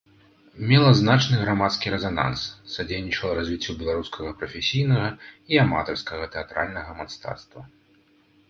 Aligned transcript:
Мела 0.69 0.91
значны 0.99 1.35
грамадскі 1.41 1.91
рэзананс, 1.95 2.41
садзейнічала 2.75 3.35
развіццю 3.41 3.75
беларускага 3.83 4.29
прафесійнага 4.41 5.09
і 5.55 5.61
аматарскага 5.65 6.23
тэатральнага 6.39 6.91
мастацтва. 7.05 7.61